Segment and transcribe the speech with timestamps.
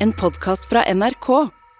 [0.00, 1.28] En podkast fra NRK.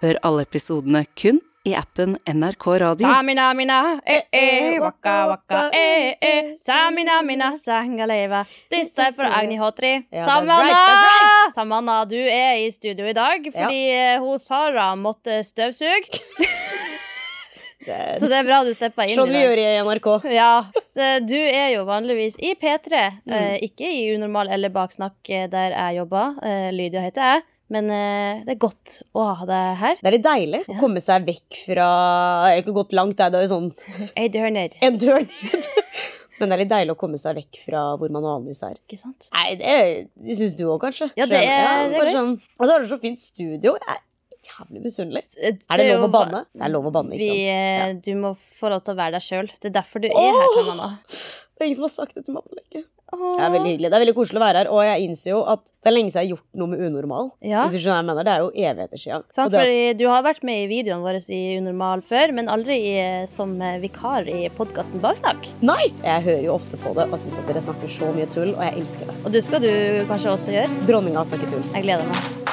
[0.01, 3.07] Hør alle episodene kun i appen NRK Radio.
[3.07, 6.53] Samina mina, eh eh, waka waka, eh eh.
[6.59, 8.45] Samina mina, sangaleva.
[8.69, 9.93] This time for Agni Hotri.
[10.11, 10.57] Ja, Tamanna!
[10.63, 11.55] right, right.
[11.55, 14.19] Tamanna, du er i studio i dag fordi ja.
[14.19, 16.19] hun Sara måtte støvsuge.
[18.19, 20.09] Så det er bra du steppa inn Sånn vi gjør i NRK.
[20.35, 20.67] Ja,
[21.25, 23.33] Du er jo vanligvis i P3, Mm.
[23.33, 26.35] eh, ikke i Unormal eller Baksnakk, eh, der jeg jobber.
[26.43, 27.41] Eh, Lydia heter jeg.
[27.69, 29.99] Men eh, det er godt å ha deg her.
[30.01, 30.79] Det er litt deilig å Ja.
[30.81, 31.89] komme seg vekk fra
[32.49, 33.69] Jeg har ikke gått langt, det er jo sånn
[34.17, 34.77] Ei dør ned.
[34.81, 35.67] en dør ned.
[36.39, 38.77] Men det er litt deilig å komme seg vekk fra hvor man vanligvis er.
[38.87, 39.27] Ikke sant?
[39.35, 39.73] Nei, det,
[40.23, 41.09] det syns du òg, kanskje?
[41.19, 43.75] Ja, det er- ja, det er sånn, Og så har du så fint studio.
[43.75, 43.99] Jeg
[44.49, 45.23] jævlig misunnelig.
[45.37, 46.45] Eh, Er det lov å banne?
[46.55, 47.43] Det er lov å banne, ikke sant?
[47.43, 47.91] Ja.
[48.07, 49.51] Du må få lov til å være deg sjøl.
[49.59, 50.55] Det er derfor du er her, Åh!
[50.63, 50.87] Tamanna.
[51.05, 52.85] Det er ingen som har sagt det til meg på lenge.
[53.11, 53.89] Det er veldig hyggelig.
[53.89, 56.11] Det er veldig koselig å være her, og jeg innser jo at det er lenge
[56.13, 57.31] siden jeg har gjort noe med unormal.
[57.41, 57.63] Ja.
[57.65, 58.27] Hvis du skjønner hva jeg mener.
[58.29, 59.23] Det er jo evigheter siden.
[59.35, 62.77] Sant, det- fordi du har vært med i videoene våre i Unormal før, men aldri
[62.93, 65.47] i, som eh, vikar i podkasten Baksnakk.
[65.61, 65.89] Nei!
[66.03, 68.61] Jeg hører jo ofte på det og syns at dere snakker så mye tull, og
[68.63, 69.15] jeg elsker det.
[69.25, 69.71] Og det skal du
[70.09, 70.85] kanskje også gjøre.
[70.87, 71.63] Dronninga snakker tull.
[71.73, 72.48] Jeg gleder meg.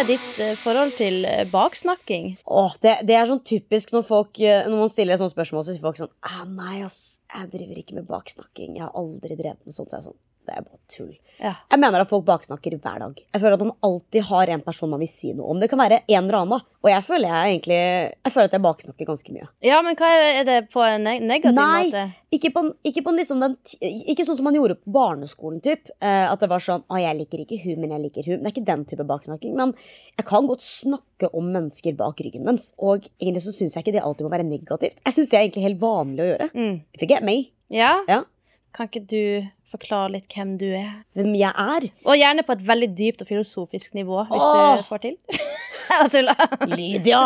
[0.00, 2.32] Er ditt eh, forhold til eh, baksnakking?
[2.48, 5.64] Åh, det, det er sånn typisk når folk eh, Når man stiller et sånt spørsmål,
[5.66, 8.78] så sier folk sånn ah, Nei, ass, jeg driver ikke med baksnakking.
[8.78, 9.92] Jeg har aldri drevet med sånt.
[9.92, 11.12] Så jeg er sånn, det er bare tull.
[11.40, 11.54] Ja.
[11.72, 13.14] Jeg mener at folk baksnakker hver dag.
[13.16, 15.60] Jeg føler at man alltid har en person man vil si noe om.
[15.62, 16.64] Det kan være en eller annen.
[16.84, 19.46] Og jeg føler jeg egentlig Jeg føler at jeg baksnakker ganske mye.
[19.64, 22.04] ja, men hva er det på en neg negativ Nei, måte?
[22.36, 25.62] ikke, på, ikke, på liksom den, ikke sånn som man gjorde på barneskolen.
[25.64, 25.88] Typ.
[26.00, 28.42] Eh, at det var sånn 'Å, jeg liker ikke hun, men jeg liker hun'.
[28.42, 29.54] Det er ikke den type baksnakking.
[29.56, 29.72] Men
[30.18, 32.74] jeg kan godt snakke om mennesker bak ryggen deres.
[32.78, 35.00] Og egentlig så syns jeg ikke det alltid må være negativt.
[35.06, 36.50] Jeg syns det er egentlig helt vanlig å gjøre.
[36.52, 36.76] Mm.
[36.92, 37.50] If you get me.
[37.70, 38.04] Ja?
[38.08, 38.24] Ja.
[38.74, 39.22] Kan ikke du
[39.66, 41.00] forklare litt hvem du er?
[41.18, 41.86] Hvem jeg er.
[42.06, 44.76] Og gjerne på et veldig dypt og filosofisk nivå, hvis Åh!
[44.78, 45.16] du får til.
[45.90, 46.42] Jeg tuller.
[46.78, 47.24] Lydia!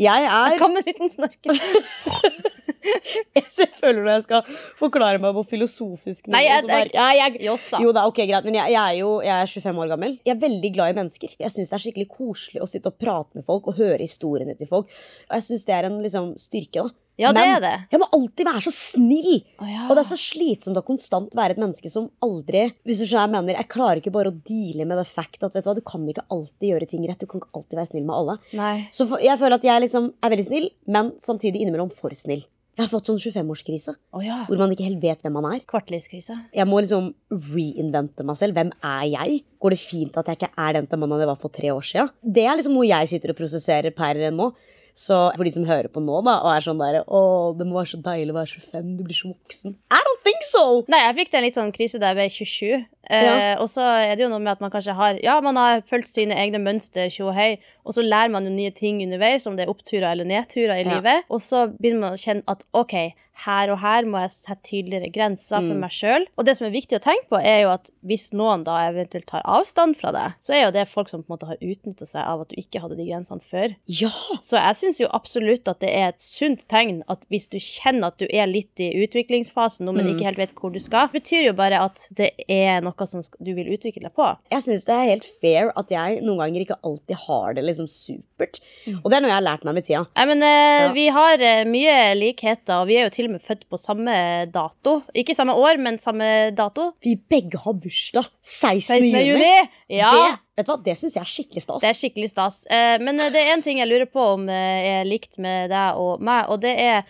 [0.00, 1.36] Jeg er Kom med en liten snork.
[3.36, 4.42] Jeg føler når jeg skal
[4.78, 6.36] forklare meg på filosofisk nivå.
[6.36, 9.82] Nei, jeg- jeg, jeg- jeg, Jo, er ok, greit, men jeg, er jo er 25
[9.84, 10.18] år gammel.
[10.26, 11.36] Jeg er veldig glad i mennesker.
[11.38, 14.56] Jeg syns det er skikkelig koselig å sitte og prate med folk og høre historiene
[14.58, 14.90] til folk.
[15.30, 16.90] Og jeg syns det er en liksom, styrke, da.
[17.20, 17.72] Ja, det Men er det.
[17.92, 19.42] jeg må alltid være så snill!
[19.60, 19.82] Oh, ja.
[19.84, 23.28] Og det er så slitsomt å konstant være et menneske som aldri Hvis du skjønner
[23.28, 25.74] jeg mener, Jeg klarer ikke bare å deale med det fact at vet du hva,
[25.76, 27.20] du kan ikke alltid gjøre ting rett.
[27.20, 28.38] Du kan ikke alltid være snill med alle.
[28.56, 28.88] Nei.
[28.96, 32.46] Så for, jeg føler at jeg liksom er veldig snill, men samtidig innimellom for snill.
[32.72, 34.38] Jeg har fått sånn 25-årskrise, Oh, ja.
[34.48, 35.60] hvor man ikke helt vet hvem man er.
[35.68, 36.38] Kvartlivskrise.
[36.56, 37.10] Jeg må liksom
[37.52, 38.56] reinvente meg selv.
[38.56, 39.42] Hvem er jeg?
[39.60, 41.84] Går det fint at jeg ikke er den til mannen jeg var for tre år
[41.84, 42.08] siden?
[42.24, 44.48] Det er liksom noe jeg sitter og prosesserer per nå.
[44.94, 47.20] Så for de som hører på nå, da, og er sånn der Å,
[47.56, 48.90] det må være så deilig å være 25.
[48.98, 49.76] Du blir så voksen.
[49.90, 50.64] I don't think so!
[50.92, 52.84] Nei, jeg fikk en litt sånn krise da jeg ble 27.
[53.08, 53.56] Eh, Ja.
[53.62, 56.08] Og så er det jo noe med at man kanskje har Ja, man har fulgt
[56.12, 59.56] sine egne mønster, tjo og hei, og så lærer man jo nye ting underveis, om
[59.56, 60.98] det er oppturer eller nedturer i Ja.
[61.00, 61.24] livet.
[61.30, 65.10] Og så begynner man å kjenne at OK, her og her må jeg sette tydeligere
[65.12, 65.80] grenser for Mm.
[65.80, 66.26] meg sjøl.
[66.38, 69.26] Og det som er viktig å tenke på, er jo at hvis noen da eventuelt
[69.26, 72.06] tar avstand fra det, så er jo det folk som på en måte har utnytta
[72.06, 73.74] seg av at du ikke hadde de grensene før.
[73.88, 74.08] Ja!
[74.42, 78.06] Så jeg syns jo absolutt at det er et sunt tegn at hvis du kjenner
[78.12, 80.14] at du er litt i utviklingsfasen nå, men Mm.
[80.16, 83.54] ikke helt vet hvor du skal, betyr jo bare at det er noe som du
[83.54, 84.36] vil utvikle deg på.
[84.50, 87.88] Jeg syns det er helt fair at jeg noen ganger ikke alltid har det liksom
[87.88, 88.60] supert.
[89.04, 90.06] Og det er noe jeg har lært meg med tida.
[90.16, 90.92] Nei, men eh, Ja.
[90.92, 94.14] Vi har eh, mye likheter, og vi er jo til og med født på samme
[94.52, 95.02] dato.
[95.18, 96.92] Ikke samme år, men samme dato.
[97.04, 98.80] Vi begge har bursdag 16.
[99.02, 99.18] 16.
[99.26, 99.68] juni.
[99.92, 100.12] Ja.
[100.12, 100.26] Det,
[100.58, 100.78] vet du hva?
[100.86, 101.80] det syns jeg er skikkelig stas.
[101.82, 102.56] Det er skikkelig stas.
[102.72, 105.70] Eh, men eh, det er en ting jeg lurer på om eh, er likt med
[105.72, 107.04] deg og meg, og det er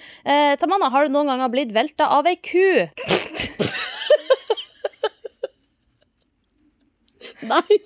[0.61, 2.89] Tamanna, har du noen ganger blitt velta av ei ku?
[7.53, 7.79] Nei,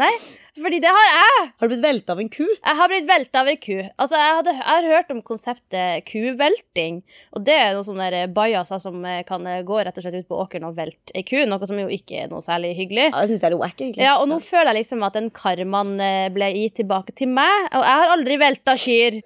[0.00, 0.14] Nei,
[0.60, 1.44] fordi det har jeg.
[1.58, 2.44] Har du blitt velta av en ku?
[2.44, 3.76] Jeg har blitt velta av en ku.
[3.80, 7.00] Altså, jeg, hadde, jeg har hørt om konseptet kuvelting.
[7.32, 10.28] Og det er noen sånne bajaser som eh, kan eh, gå rett og slett ut
[10.28, 11.38] på åkeren og velte ei ku.
[11.48, 13.08] Noe som jo ikke er noe særlig hyggelig.
[13.08, 14.04] Ja, det syns jeg er litt wack, egentlig.
[14.04, 17.70] Ja, og nå føler jeg liksom at den karmaen eh, ble gitt tilbake til meg.
[17.72, 19.22] Og jeg har aldri velta kyr.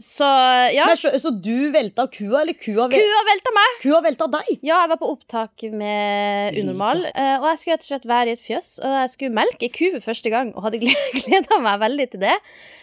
[0.00, 0.24] Så
[0.72, 0.86] ja.
[0.88, 3.74] Men, så, så du velta kua, eller kua, vel, Kua velta meg.
[3.82, 4.46] kua velta deg?
[4.64, 8.32] Ja, jeg var på opptak med Unormal, eh, og jeg skulle rett og slett være
[8.32, 8.70] i et fjøs.
[8.80, 10.80] Og jeg skulle melke ei ku for første gang, og hadde
[11.18, 12.38] gleda meg veldig til det.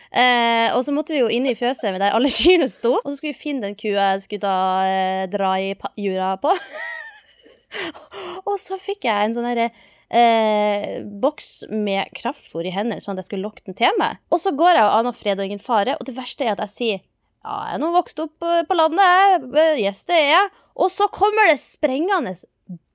[0.10, 3.18] Eh, og så måtte vi jo inn i fjøset der alle kyrne sto, og så
[3.18, 4.56] skulle vi finne den kua jeg skulle da
[4.86, 5.74] eh, dra i
[6.06, 6.54] jura på.
[8.50, 9.72] og så fikk jeg en sånn herre
[10.10, 14.18] Eh, boks med kraftfôr i hendene, sånn at jeg skulle lokke den til meg.
[14.34, 16.64] Og så går jeg og aner fred og ingen fare, og det verste er at
[16.66, 17.00] jeg sier
[17.46, 19.44] Ja, jeg er nå vokst opp eh, på landet, jeg.
[19.54, 20.50] Eh, Yes, det er jeg.
[20.80, 22.34] Og så kommer det sprengende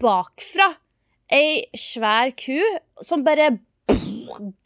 [0.02, 0.72] bakfra
[1.32, 2.58] ei svær ku
[3.02, 3.52] som bare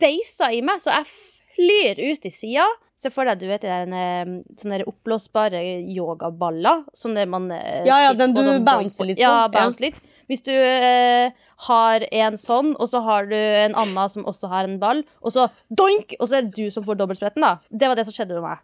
[0.02, 1.08] deiser i meg, så jeg
[1.54, 2.66] flyr ut i sida.
[2.98, 6.80] Se for deg, du vet, den, eh, sånne oppblåsbare yogaballer.
[6.98, 9.22] Sånne man eh, Ja, ja, den du bouncer litt på.
[9.22, 9.68] Ja, Ja.
[9.78, 10.00] litt.
[10.28, 11.30] Hvis du eh,
[11.68, 15.32] har en sånn, og så har du en annen som også har en ball, og
[15.32, 17.54] så doink, og så er det du som får dobbeltspretten, da.
[17.70, 18.58] Det var det som skjedde med meg.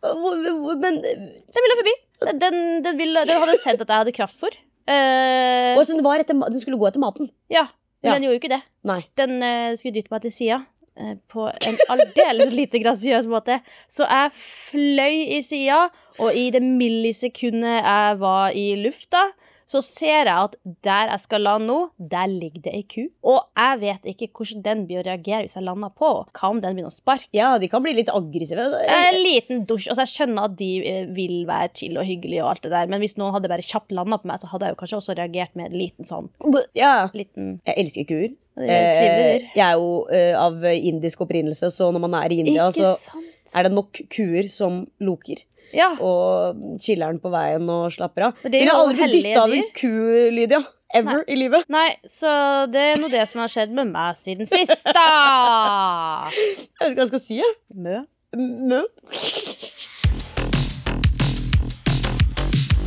[0.82, 1.94] Men Den ville forbi.
[2.42, 4.50] Den, den, ville, den hadde sett at jeg hadde kraft for.
[4.90, 7.30] Eh, og så den, var etter, Den skulle gå etter maten?
[7.48, 7.68] ja,
[8.02, 8.18] men Ja.
[8.18, 8.62] den gjorde jo ikke det.
[8.84, 9.00] Nei.
[9.16, 10.58] Den eh, skulle dytte meg til sida.
[10.98, 13.60] Eh, På en aldeles lite grasiøs måte.
[13.88, 15.88] Så jeg fløy i sida,
[16.18, 19.28] og i det millisekundet jeg var i lufta,
[19.70, 21.78] så ser jeg at der jeg skal lande nå,
[22.12, 23.06] der ligger det ei ku.
[23.26, 26.10] Og jeg vet ikke hvordan den blir å reagere hvis jeg lander på.
[26.36, 27.30] Hva om den begynner å sparke?
[27.34, 28.66] Ja, de kan bli litt aggressive.
[28.84, 29.88] En liten dusj.
[29.90, 32.92] Altså, jeg skjønner at de eh, vil være chill og hyggelig, og alt det der,
[32.92, 35.18] men hvis noen hadde bare kjapt landa på meg, så hadde jeg jo kanskje også
[35.18, 36.30] reagert med en liten sånn
[36.76, 38.32] Ja, liten jeg elsker kuer.
[38.54, 39.40] Det er.
[39.40, 42.78] Eh, jeg er jo eh, av indisk opprinnelse, så når man er i India, Ikke
[42.84, 43.32] så sant?
[43.58, 45.42] er det nok kuer som loker.
[45.74, 45.88] Ja.
[45.98, 48.36] Og chiller'n på veien og slapper av.
[48.44, 49.90] Men det er Ville jo aldri blitt dytta av en ku,
[50.36, 50.62] Lydia.
[50.94, 51.66] Ever i livet.
[51.74, 52.30] Nei, så
[52.70, 56.30] det er nå det som har skjedd med meg siden sist, da.
[56.30, 57.40] Jeg vet ikke hva jeg skal si.
[57.42, 57.56] jeg.
[57.74, 58.04] Mø.
[58.38, 58.84] Mø.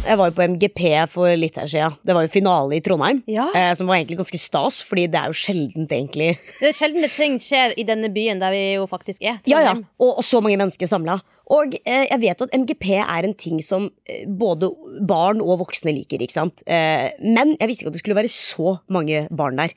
[0.08, 0.82] Jeg var jo på MGP
[1.12, 1.96] for litt her siden.
[2.06, 3.20] Det var jo finale i Trondheim.
[3.28, 3.50] Ja.
[3.52, 6.30] Eh, som var egentlig ganske stas, fordi det er jo sjeldent egentlig
[6.62, 9.42] Det er sjelden det ting skjer i denne byen der vi jo faktisk er.
[9.50, 11.20] Ja, ja, og, og så mange mennesker samla.
[11.54, 14.70] Og eh, jeg vet jo at MGP er en ting som eh, både
[15.08, 16.22] barn og voksne liker.
[16.24, 16.64] ikke sant?
[16.68, 19.76] Eh, men jeg visste ikke at det skulle være så mange barn der.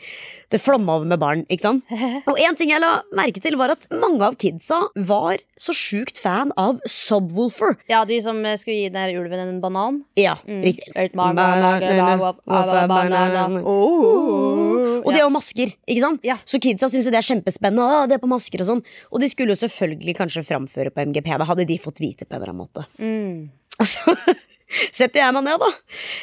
[0.50, 1.44] Det flomma over med barn.
[1.48, 1.94] ikke sant?
[2.30, 6.18] Og en ting jeg la merke til, var at mange av kidsa var så sjukt
[6.22, 7.76] fan av Subwoolfer.
[7.90, 10.02] Ja, de som skulle gi den ulven en banan.
[10.18, 11.12] Ja, riktig.
[11.14, 11.70] Banana.
[13.62, 15.00] Oh.
[15.04, 16.24] Og det er jo masker, ikke sant?
[16.26, 16.36] Ja.
[16.48, 18.08] Så kidsa syns jo det er kjempespennende.
[18.10, 21.30] Det er på masker Og sånn Og de skulle jo selvfølgelig kanskje framføre på MGP.
[21.40, 22.86] Da hadde de fått vite på en eller annen måte.
[23.00, 23.50] Mm.
[23.80, 24.14] Og så
[24.94, 25.68] setter jeg meg ned, da.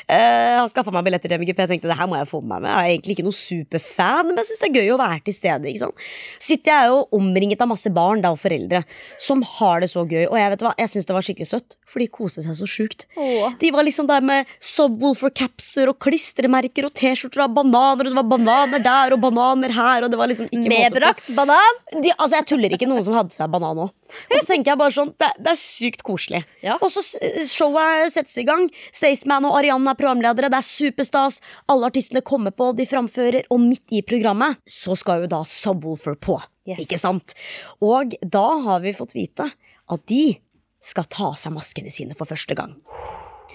[0.07, 1.59] Uh, har skaffa meg billetter til MGP.
[1.71, 2.69] Tenkte det her må jeg få med meg.
[2.71, 5.35] Jeg er egentlig ikke noe superfan, men jeg syns det er gøy å være til
[5.35, 5.71] stede.
[5.71, 6.05] ikke sant?
[6.47, 8.83] Sitter jeg jo omringet av masse barn da, og foreldre
[9.21, 10.25] som har det så gøy.
[10.29, 12.69] Og jeg vet hva, jeg syns det var skikkelig søtt, for de koste seg så
[12.69, 13.07] sjukt.
[13.19, 13.57] Åh.
[13.59, 18.31] De var liksom der med Subwoolfer-capser og klistremerker og T-skjorter og bananer, og det var
[18.31, 20.65] bananer der og bananer her, og det var liksom ikke.
[20.71, 21.83] Medbrakt banan.
[21.93, 23.91] De, altså Jeg tuller ikke noen som hadde seg banan òg.
[24.07, 26.43] Og så tenker jeg bare sånn, det, det er sykt koselig.
[26.63, 26.77] Ja.
[26.81, 27.03] Og så
[27.49, 28.67] showet settes i gang.
[28.95, 30.51] Staysman og Arianne er programledere.
[30.53, 31.41] Det er superstas.
[31.71, 36.17] Alle artistene kommer på, de framfører, og midt i programmet så skal jo da Subwoolfer
[36.19, 36.39] på.
[36.67, 36.81] Yes.
[36.83, 37.37] Ikke sant?
[37.83, 39.47] Og da har vi fått vite
[39.87, 40.37] at de
[40.83, 42.75] skal ta av seg maskene sine for første gang.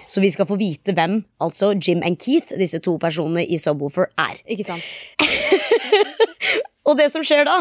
[0.09, 4.11] Så vi skal få vite hvem altså Jim and Keith, disse to personene i Subwoolfer,
[4.21, 4.41] er.
[4.51, 4.85] Ikke sant?
[6.93, 7.55] Og det som skjer da,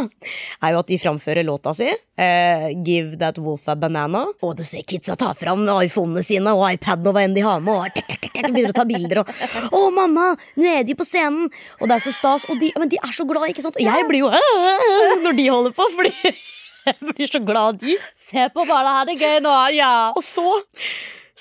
[0.61, 1.87] er jo at de framfører låta si.
[2.19, 4.25] eh, Give that wolf a banana.
[4.43, 7.63] Og du ser kidsa ta fram iPhonene sine og iPaden og hva enn de har
[7.63, 7.73] med.
[7.73, 9.23] Og tek, tek, tek, begynner å ta bilder.
[9.23, 9.31] Og
[9.71, 11.47] 'Å, mamma, nå er de på scenen!'
[11.79, 12.45] Og det er så stas.
[12.51, 13.79] Og de, men de er så glad, ikke sant?
[13.79, 14.31] Og jeg blir jo
[15.25, 16.13] når de holder på, fordi
[16.91, 17.95] jeg blir så glad de.
[18.19, 19.55] Se på barna, ha det gøy nå.
[19.77, 20.11] Ja.
[20.17, 20.43] Og så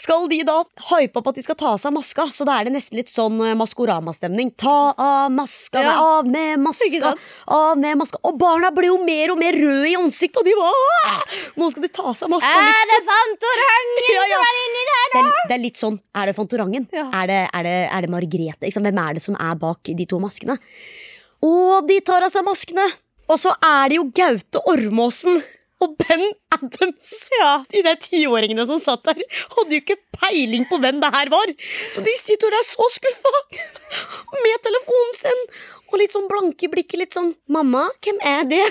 [0.00, 0.54] skal de da
[0.90, 3.10] hype opp at de skal ta av seg maska, så da er det nesten litt
[3.12, 4.50] sånn eh, Maskorama-stemning.
[4.60, 5.92] Ta av maska, Ja.
[6.20, 7.12] av med maska,
[7.52, 8.20] av med maska.
[8.24, 11.12] Og barna blir jo mer og mer røde i ansiktet, og de bare
[11.60, 12.48] Nå skal de ta av seg maska.
[12.48, 12.80] Liksom.
[12.80, 14.40] Er det Fantorangen Ja, ja.
[14.40, 15.28] som er inni der Det, nå?
[15.34, 16.88] er, det er litt sånn, er det Fantorangen?
[16.96, 18.60] Er, det, er, det, er det Margrethe?
[18.66, 18.86] Liksom?
[18.88, 20.56] Hvem er det som er bak de to maskene?
[21.44, 22.84] Og de tar av seg maskene,
[23.30, 25.38] og så er det jo Gaute Ormåsen
[25.80, 27.10] og Ben Adams.
[27.40, 27.50] Ja.
[27.72, 29.20] De der tiåringene som satt der,
[29.56, 31.52] hadde jo ikke peiling på hvem det her var.
[31.94, 33.34] Så de sitter der så skuffa
[34.44, 35.44] med telefonen sin
[35.90, 36.98] og litt sånn blanke i blikket.
[37.00, 38.66] Litt sånn 'Mamma, hvem er det?'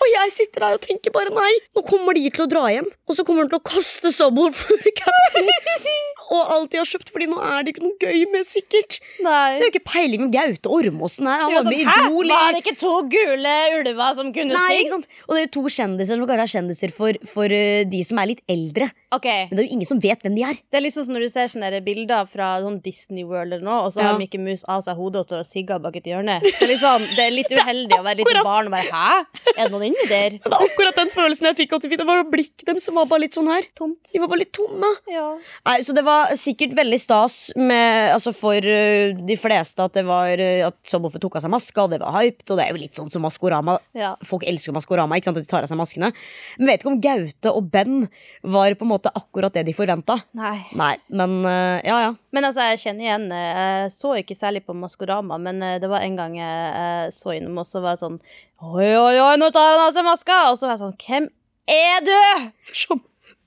[0.00, 2.88] Og jeg sitter der og tenker bare nei, nå kommer de til å dra hjem.
[3.10, 5.50] Og så kommer de til å kaste Subwoolfer-capsen
[6.30, 8.98] og alt de har kjøpt, Fordi nå er det ikke noe gøy med, sikkert.
[9.24, 9.58] Nei.
[9.58, 11.42] Det er jo ikke peiling med Gaute Ormåsen her.
[11.44, 11.90] Han var sånn, med?
[11.90, 15.08] Idol Var det ikke to gule ulver som kunne Nei, ikke sant?
[15.26, 18.22] Og det er jo to kjendiser som kanskje er kjendiser for, for uh, de som
[18.22, 18.90] er litt eldre.
[19.10, 19.48] Okay.
[19.50, 20.60] Men det er jo ingen som vet hvem de er.
[20.70, 23.88] Det er litt sånn når du ser sånne bilder fra sånn Disney World eller noe,
[23.88, 24.12] og så Ja.
[24.12, 26.38] har Mickey Mouse av seg hodet og står og sigger bak et hjørne.
[26.46, 29.26] Det er litt sånn, det er litt uheldig å være litt barn og bare Hæ?
[29.56, 30.36] Er det noen inni der?
[30.40, 31.74] Det var akkurat den følelsen jeg fikk.
[31.82, 33.66] Det var blikket dem som var bare litt sånn her.
[33.78, 34.12] Tomt.
[34.12, 34.90] De var bare litt tomme.
[35.10, 35.26] Ja.
[35.68, 40.04] Nei, så det var sikkert veldig stas med, altså for uh, de fleste at det
[40.08, 42.46] var uh, At Subwoofer tok av seg maska, og det var hyped.
[42.48, 43.78] Og det er jo litt sånn som Maskorama.
[43.96, 44.14] Ja.
[44.26, 46.12] Folk elsker Maskorama, ikke sant, at de tar av seg maskene.
[46.58, 48.04] Men vet ikke om Gaute og Ben
[48.42, 50.20] var på en måte akkurat det de forventa.
[50.38, 50.56] Nei.
[50.78, 52.14] Nei, men uh, ja, ja.
[52.30, 56.14] Men altså, jeg kjenner igjen Jeg så ikke særlig på Maskorama, men det var en
[56.14, 58.20] gang jeg, jeg så innom, og så var jeg sånn
[58.60, 60.40] Oi, oi, oi, nå tar han av seg maska!
[60.50, 61.30] Og så var jeg sånn Hvem
[61.70, 62.50] er du?!
[62.76, 63.02] Som,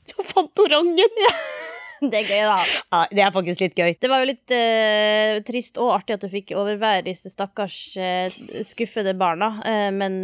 [0.09, 1.21] som Fantorangen.
[2.03, 2.55] Det er gøy, da.
[2.91, 3.93] Ja, det er faktisk litt gøy.
[3.95, 8.27] Det var jo litt uh, trist og artig at du fikk overvære disse stakkars uh,
[8.67, 9.53] skuffede barna.
[9.63, 10.17] Uh, men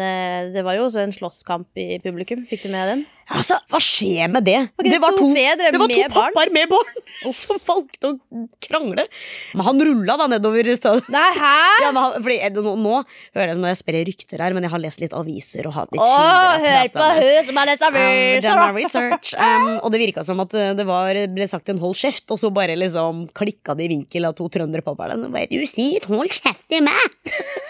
[0.51, 2.43] det var jo også en slåsskamp i publikum.
[2.49, 3.05] Fikk du med den?
[3.29, 4.57] Altså, Hva skjer med det?
[4.73, 6.33] Okay, det to fedre det var to med barn?
[6.33, 9.05] pappaer med barn som valgte å krangle.
[9.53, 11.09] Men han rulla da nedover stedet.
[11.13, 11.55] Nei, hæ?!
[11.83, 12.95] Ja, men han, fordi, eh, nå, nå
[13.37, 15.93] hører jeg som jeg sprer rykter her, men jeg har lest litt aviser og hatt
[15.93, 16.65] litt kilder.
[16.65, 19.05] hør på hun som har lest Um, aviser!
[19.09, 19.31] research.
[19.37, 22.41] Um, og det virka som at uh, det var, ble sagt en hold kjeft, og
[22.41, 25.17] så bare liksom klikka det i vinkel av to trønderpappaer.
[25.49, 27.19] Du sier hold kjeft til meg!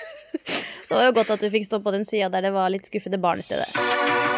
[0.89, 2.87] Det var jo godt at du fikk stå på den sida der det var litt
[2.89, 4.28] skuffede barn i stedet.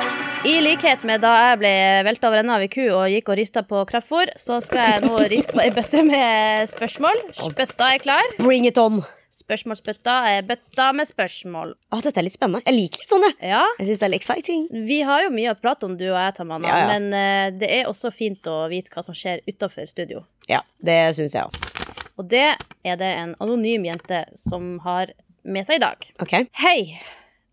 [0.45, 1.71] I likhet med da jeg ble
[2.07, 5.03] velta over ende av ei ku og gikk og rista på kraftfôr, så skal jeg
[5.05, 7.19] nå riste på ei bøtte med spørsmål.
[7.37, 8.33] Spøtta er klar.
[8.41, 9.03] Bring it on!
[9.31, 11.75] Spørsmålsbøtta er bøtta med spørsmål.
[11.93, 12.63] Å, dette er litt spennende.
[12.67, 13.37] Jeg liker litt sånn, jeg.
[13.53, 14.65] Ja, Jeg synes det er litt exciting.
[14.89, 16.89] vi har jo mye å prate om, du og jeg, Tamanna, Ja, ja.
[16.89, 20.25] men uh, det er også fint å vite hva som skjer utafor studio.
[20.51, 21.87] Ja, det syns jeg òg.
[22.19, 22.43] Og det
[22.83, 25.13] er det en anonym jente som har
[25.47, 26.11] med seg i dag.
[26.21, 26.35] Ok.
[26.65, 26.97] Hei!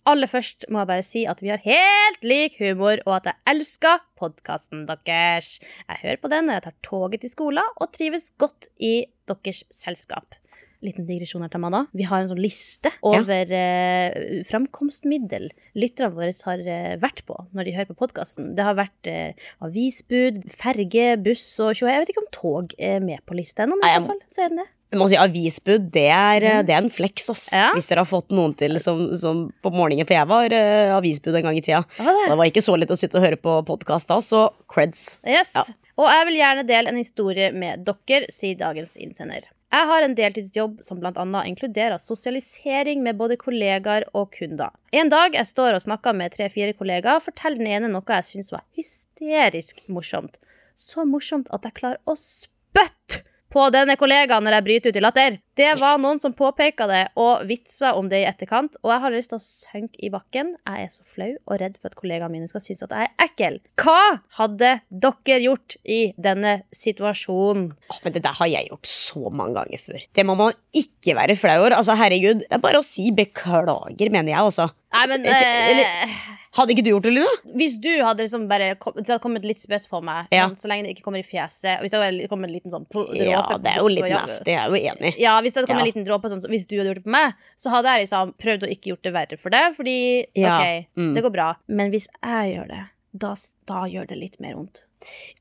[0.09, 3.41] Aller først må jeg bare si at vi har helt lik humor, og at jeg
[3.53, 5.59] elsker podkasten deres.
[5.85, 8.95] Jeg hører på den når jeg tar toget til skolen, og trives godt i
[9.29, 10.39] deres selskap.
[10.81, 11.83] Liten digresjon her, Tamanna.
[11.93, 17.67] Vi har en sånn liste over eh, framkomstmiddel lytterne våre har uh, vært på når
[17.67, 18.53] de hører på podkasten.
[18.57, 21.91] Det har vært uh, avisbud, ferge, buss og tjoe.
[21.91, 24.47] Jeg vet ikke om tog er med på lista ennå, men i så fall så
[24.47, 24.69] er den det.
[24.89, 27.49] Si Avisbud, det er, det er en flex, ass.
[27.53, 27.67] Ja.
[27.77, 30.09] Hvis dere har fått noen til som, som på morgenen.
[30.09, 31.83] For jeg var uh, avisbud en gang i tida.
[32.01, 32.31] Er det?
[32.31, 35.19] Det var ikke så lett å sitte og høre på podkast da, så creds.
[35.29, 35.53] Yes.
[35.53, 35.67] Ja.
[35.99, 39.51] Og jeg vil gjerne dele en historie med dere, sier dagens innsender.
[39.69, 41.25] Jeg har en deltidsjobb som bl.a.
[41.45, 44.73] inkluderer sosialisering med både kollegaer og kunder.
[44.97, 48.49] En dag jeg står og snakker med tre-fire kollegaer, forteller den ene noe jeg syns
[48.55, 50.41] var hysterisk morsomt.
[50.79, 55.05] Så morsomt at jeg klarer å spytte på denne kollegaen når jeg bryter ut i
[55.05, 55.39] latter.
[55.59, 59.15] Det var noen som påpeka det og vitsa om det i etterkant, og jeg har
[59.15, 60.53] lyst til å synke i bakken.
[60.69, 63.27] Jeg er så flau og redd for at kollegaene mine skal synes at jeg er
[63.27, 63.59] ekkel.
[63.83, 67.73] Hva hadde dere gjort i denne situasjonen?
[67.91, 70.07] Oh, men det der har jeg gjort så mange ganger før.
[70.15, 71.75] Det må man ikke være flau over.
[71.81, 74.71] Altså, herregud, det er bare å si beklager, mener jeg også.
[74.95, 76.19] Nei, men Eller- eh,
[76.57, 77.29] Hadde ikke du gjort det, Luna?
[77.61, 80.47] Hvis du hadde liksom bare kom, hadde kommet litt spøtt på meg, Ja.
[80.49, 82.87] men så lenge det ikke kommer i fjeset Hvis det hadde kommet en liten sånn
[83.15, 84.51] Ja, det er jo litt nasty.
[84.51, 85.15] Jeg er jo enig.
[85.21, 85.87] Ja, hvis det hadde kommet Ja.
[85.87, 88.35] en liten dråpe sånn, Hvis du hadde gjort det på meg, så hadde jeg liksom
[88.39, 89.97] prøvd å ikke gjort det verre for deg, Fordi
[90.37, 91.15] Ja, OK, mm.
[91.17, 91.49] det går bra.
[91.67, 92.85] Men hvis jeg gjør det,
[93.17, 93.35] da,
[93.67, 94.85] da gjør det litt mer vondt.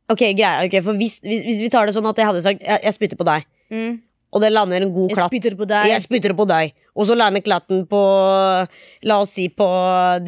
[0.10, 2.62] Ok, greia, okay, for hvis, hvis, hvis vi tar det sånn at jeg hadde sagt
[2.64, 4.00] jeg, jeg spytter på deg, Mm.
[4.34, 5.32] Og det lander en god klatt.
[5.32, 5.88] Jeg spytter på deg.
[5.94, 6.74] Jeg spytter på deg.
[6.98, 8.00] Og så lander klatten på
[9.08, 9.66] La oss si på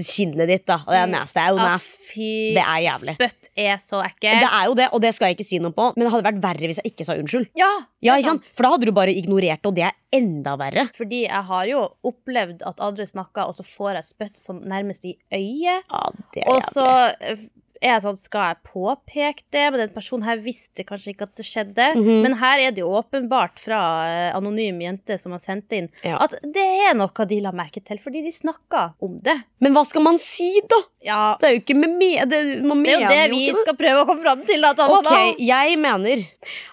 [0.05, 0.77] kinnet ditt, da.
[0.85, 1.35] Og det er nasty.
[1.35, 2.29] Det er jo Ah, nasty.
[2.55, 3.15] Det er jævlig.
[3.17, 4.39] Spytt er så ekkelt.
[4.45, 6.27] Det er jo det, og det skal jeg ikke si noe på, men det hadde
[6.29, 7.49] vært verre hvis jeg ikke sa unnskyld.
[7.59, 8.47] Ja, Ja, ikke sant?
[8.55, 10.87] For da hadde du bare ignorert det, og det er enda verre.
[10.95, 15.03] Fordi jeg har jo opplevd at andre snakker, og så får jeg spytt sånn nærmest
[15.09, 15.83] i øyet.
[15.89, 16.03] Ja,
[16.33, 16.55] det er jævlig.
[16.55, 16.87] Og så
[17.19, 17.47] eh,
[17.81, 19.63] er sånn, skal jeg påpeke det?
[19.71, 21.87] Men den personen her visste kanskje ikke at det skjedde.
[21.95, 22.21] Mhm.
[22.25, 26.17] Men her er det jo åpenbart fra eh, anonym jente som har sendt inn, Ja.
[26.25, 29.37] at det er noe de la merke til, fordi de snakka om det.
[29.59, 30.81] Men hva skal man si, da?
[31.03, 33.75] Ja, Det er jo ikke med me det, man det er jo det vi skal
[33.79, 34.61] prøve å komme fram til.
[34.61, 34.73] Da.
[34.89, 36.25] Ok, jeg mener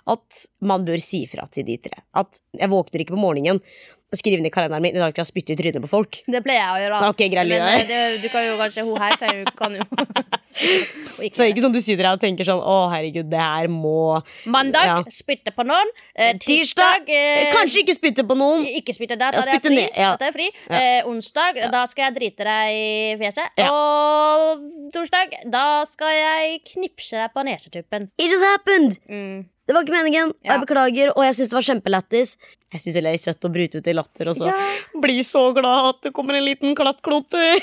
[0.07, 2.03] at man bør si fra til de tre.
[2.15, 3.61] At jeg våkner ikke på morgenen
[4.07, 6.21] og skriver inn i kalenderen min i dag skal jeg spytte i trynet på folk.
[6.31, 7.01] Det pleier jeg å gjøre.
[7.11, 11.35] Ok, greit, Men eh, det, du kan jo kanskje Hun her jo- kan jo ikke
[11.41, 14.87] Så ikke som du sitter her og tenker sånn Å, herregud, det her må Mandag
[14.87, 14.97] Ja.
[15.11, 15.91] spytte på noen.
[16.15, 18.63] Eh, tirsdag eh, Kanskje ikke spytte på noen.
[18.79, 19.83] Ikke spytte der, Ja, da er jeg fri.
[19.97, 20.49] Da er jeg fri.
[20.71, 20.79] Ja.
[20.79, 23.67] Eh, onsdag, da skal jeg drite deg i fjeset.
[23.67, 28.09] Og torsdag, da skal jeg knipse deg på nesetuppen.
[28.23, 28.99] It just happened!
[29.11, 29.45] Mm.
[29.67, 30.31] Det var ikke meningen.
[30.47, 30.53] Ja.
[30.55, 32.37] Jeg beklager, og jeg syns det var kjempelættis.
[32.71, 34.55] Jeg syns det er litt søtt å bryte ut i latter og så Ja.
[35.03, 37.59] bli så glad at det kommer en liten klattklump i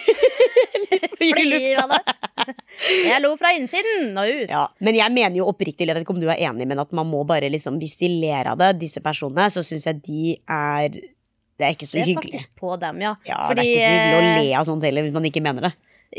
[1.31, 1.99] Flir lufta.
[3.07, 4.49] Jeg lo fra innsiden og ut.
[4.51, 6.91] Ja, men jeg mener jo oppriktig, jeg vet ikke om du er enig, men at
[6.95, 10.35] man må bare liksom Hvis de ler av det, disse personene, så syns jeg de
[10.43, 12.03] er Det er ikke så hyggelig.
[12.03, 12.43] Det er hyggelig.
[12.43, 13.15] faktisk på dem, ja.
[13.29, 15.29] Ja, Fordi, det er ikke så hyggelig å eh, le av sånt heller, hvis man
[15.29, 15.73] ikke mener det.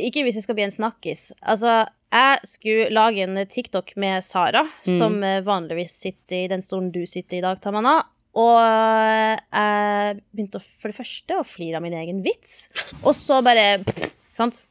[0.09, 1.29] Ikke hvis det skal bli en snakkis.
[1.43, 1.75] Altså,
[2.15, 4.99] Jeg skulle lage en TikTok med Sara, Mm.
[5.01, 7.97] som eh, vanligvis sitter i den stolen du sitter i i dag, Tamanna.
[8.39, 12.69] Og eh, jeg begynte å, for det første å flire av min egen vits,
[13.03, 14.65] og så bare pff, Sant?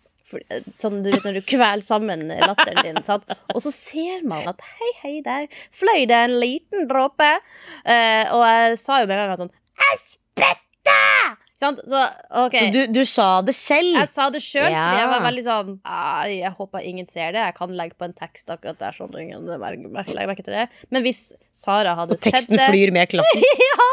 [0.49, 3.03] Eh, sånn, du vet når du kveler sammen latteren din.
[3.09, 3.27] Sant?
[3.53, 7.29] Og så ser man at hei, hei, der fløy det en liten dråpe.
[7.83, 10.99] Uh, og jeg sa jo med en gang at sånn Jeg spytta!
[11.63, 11.79] Sant?
[11.87, 12.01] Så
[12.45, 12.67] okay.
[12.67, 13.95] Så du, du sa det selv?
[13.95, 14.87] Jeg sa det sjøl, Ja.
[14.99, 17.43] jeg var veldig sånn «Ah, Jeg håper ingen ser det.
[17.47, 18.95] Jeg kan legge på en tekst akkurat der.
[18.95, 22.93] sånn ingen legger merke til det Men hvis Sara hadde Og sett teksten det flyr
[22.95, 23.47] med klatten.
[23.69, 23.89] ja.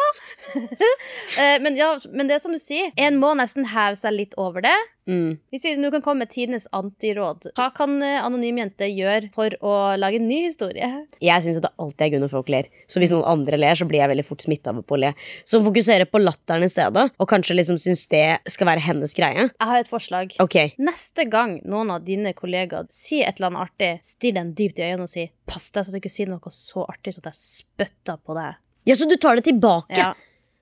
[1.62, 4.64] men, ja, men det er som du sier, en må nesten heve seg litt over
[4.66, 4.76] det.
[5.10, 5.38] Mm.
[5.50, 9.54] Hvis vi nå kan komme med tidenes antiråd, hva kan eh, Anonym jente gjøre for
[9.66, 10.90] å lage en ny historie?
[11.24, 12.68] Jeg syns det alltid er gøy når folk ler.
[12.90, 15.12] Så hvis noen andre ler, så blir jeg veldig fort smitta over på å le.
[15.48, 18.24] Så fokusere på latteren i stedet, og kanskje liksom syns det
[18.54, 19.48] skal være hennes greie.
[19.50, 20.36] Jeg har et forslag.
[20.42, 20.74] Okay.
[20.78, 24.86] Neste gang noen av dine kollegaer sier et eller annet artig, still dem dypt i
[24.86, 28.20] øynene og si 'pass deg så du ikke sier noe så artig så jeg spytter
[28.22, 28.54] på deg'.
[28.86, 29.98] ja, Så du tar det tilbake?
[29.98, 30.14] Ja.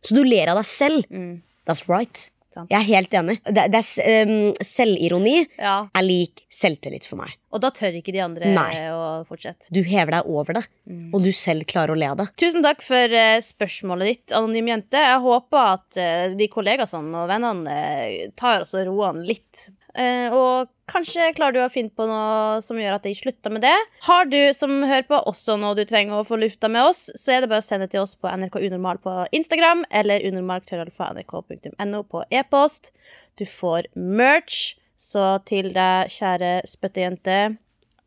[0.03, 1.05] Så du ler av deg selv?
[1.11, 1.43] Mm.
[1.67, 2.31] That's right.
[2.59, 2.73] Sant.
[2.73, 3.39] Jeg er helt enig.
[3.47, 5.77] Det, det er, um, selvironi ja.
[5.95, 7.37] er lik selvtillit for meg.
[7.55, 8.73] Og da tør ikke de andre Nei.
[8.93, 9.71] å fortsette.
[9.73, 11.11] Du hever deg over det, Mm.
[11.13, 12.25] og du selv klarer å le av det.
[12.41, 15.01] Tusen takk for uh, spørsmålet ditt, anonym jente.
[15.05, 19.69] Jeg håper at uh, de kollegaene og vennene eh, tar oss og roer litt.
[19.99, 23.65] Eh, og kanskje klarer du å finne på noe som gjør at de slutter med
[23.67, 23.75] det.
[24.07, 27.35] Har du som hører på også noe du trenger å få lufta med oss, så
[27.35, 32.23] er det bare å sende til oss på NRK Unormal på Instagram eller unormal.nrk.no på
[32.31, 32.93] e-post.
[33.41, 37.41] Du får merch, så til deg, kjære spyttejente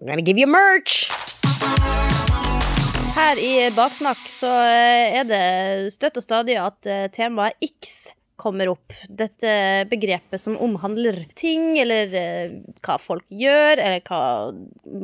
[0.02, 1.12] I'm gonna give you merch!
[3.12, 5.44] Her i Baksnakk så eh, er det
[5.94, 8.96] støtt og stadig at eh, temaet X kommer opp.
[9.08, 9.54] Dette
[9.92, 14.24] begrepet som omhandler ting, eller eh, hva folk gjør, eller hva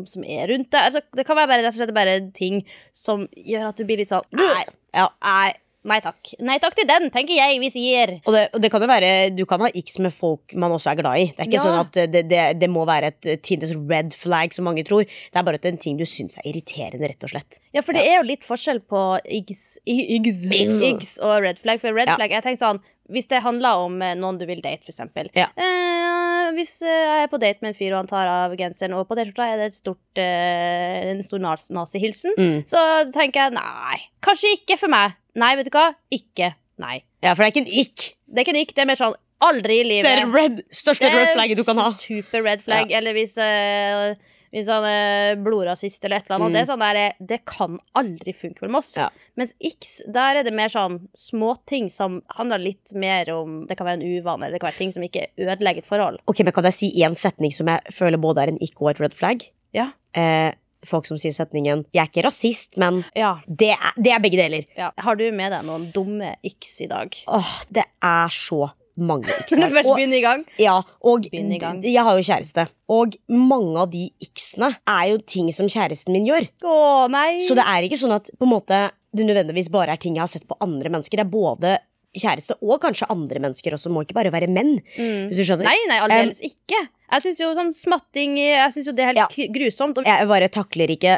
[0.10, 0.82] som er rundt deg.
[0.90, 2.64] Altså, det kan være bare, rett og slett bare ting
[2.98, 4.66] som gjør at du blir litt sånn Nei,
[4.98, 5.08] Ja.
[5.24, 5.54] nei,
[5.88, 6.34] nei takk.
[6.44, 8.16] Nei takk til den, tenker jeg vi sier.
[8.28, 10.92] Og det, og det kan jo være Du kan ha x med folk man også
[10.92, 11.28] er glad i.
[11.32, 11.64] Det er ikke Ja.
[11.64, 15.06] sånn at det, det, det må være et eh, red flag, som mange tror.
[15.08, 17.62] Det er bare at en ting du syns er irriterende, rett og slett.
[17.74, 19.06] Ja, for det er jo litt forskjell på
[19.46, 20.44] x, Iggs.
[20.52, 21.80] Iggs og red flag.
[21.80, 22.16] For red Ja.
[22.20, 25.30] flag, jeg tenker sånn Hvis det handler om eh, noen du vil date, eksempel.
[25.38, 25.48] Ja.
[25.56, 28.96] Eh, hvis eh, jeg er på date med en fyr, og han tar av genseren,
[28.98, 32.58] og på T-skjorta er det et stort, eh, en stor nazihilsen, Mm.
[32.68, 32.82] så
[33.16, 35.16] tenker jeg nei, kanskje ikke for meg.
[35.38, 35.90] Nei, vet du hva?
[36.12, 36.54] Ikke.
[36.80, 37.02] Nei.
[37.24, 38.08] Ja, for det er ikke en ikk.
[38.28, 40.08] Det er ikke en ikk, det er mer sånn aldri i livet.
[40.08, 41.92] Det er red, største red flagget du kan ha.
[41.94, 42.92] Super red flag.
[42.92, 44.16] Eller hvis, eh,
[44.52, 46.54] hvis han er blodrasist eller et eller annet.
[46.54, 48.94] Det, er sånn der, det kan aldri funke mellom oss.
[48.98, 49.02] Mm.
[49.04, 49.10] Ja.
[49.36, 53.86] Mens X, der er det mer sånn småting som handler litt mer om Det kan
[53.88, 56.20] være en uvane, eller det kan være ting som ikke ødelegger et forhold.
[56.28, 58.92] Ok, men Kan jeg si én setning som jeg føler både er en ikke og
[58.96, 59.44] et red flag?
[59.76, 59.90] Ja.
[60.16, 60.54] Eh,
[60.86, 63.40] folk som sier setningen 'Jeg er ikke rasist, men Ja.
[63.48, 64.66] det er, det er begge deler'.
[64.78, 64.92] ja.
[64.98, 67.10] Har du med deg noen dumme X i dag?
[67.28, 70.46] Åh, Det er så mange x Når du først begynner i gang?
[70.62, 71.82] Ja, og i gang.
[71.86, 72.68] jeg har jo kjæreste.
[72.90, 76.48] Og mange av de x-ene er jo ting som kjæresten min gjør.
[76.66, 77.42] Å nei!
[77.48, 78.80] Så det er ikke sånn at på en måte,
[79.16, 81.18] det nødvendigvis bare er ting jeg har sett på andre mennesker.
[81.20, 81.78] Det er både
[82.18, 83.92] kjæreste og kanskje andre mennesker også.
[83.94, 84.80] Må ikke bare være menn.
[84.98, 85.28] Mm.
[85.30, 85.68] Hvis du skjønner.
[85.70, 86.80] Nei, nei, aldeles ikke.
[87.08, 89.46] Jeg syns jo sånn smatting Jeg synes jo det er helt Ja.
[89.56, 90.02] grusomt.
[90.04, 91.14] Jeg bare takler ikke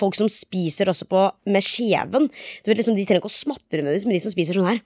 [0.00, 2.30] folk som spiser også på med skjeven.
[2.64, 4.80] Du vet liksom, De trenger ikke å smatte nødvendigvis, men de som spiser sånn her.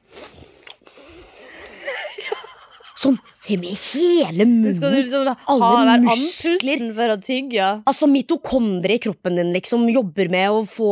[3.05, 5.03] Sånn med hele skal du munnen.
[5.05, 6.85] liksom ha Alle muskler.
[6.97, 7.67] for å tygge?
[7.91, 10.89] Altså Mitokondrier i kroppen din liksom jobber med å få